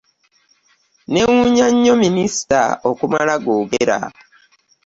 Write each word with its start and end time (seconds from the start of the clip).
Nneewuunya 1.07 1.67
nnyo 1.73 1.93
minisita 2.03 2.61
okumala 2.89 3.33
googera. 3.45 3.97